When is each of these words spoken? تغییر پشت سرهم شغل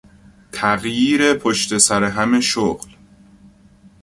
تغییر 0.51 1.33
پشت 1.33 1.77
سرهم 1.77 2.39
شغل 2.39 2.87